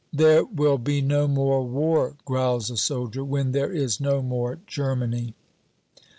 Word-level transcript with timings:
"There 0.11 0.43
will 0.45 0.79
be 0.79 0.99
no 0.99 1.27
more 1.27 1.61
war," 1.63 2.15
growls 2.25 2.71
a 2.71 2.77
soldier, 2.77 3.23
"when 3.23 3.51
there 3.51 3.71
is 3.71 3.99
no 3.99 4.23
more 4.23 4.57
Germany." 4.65 5.35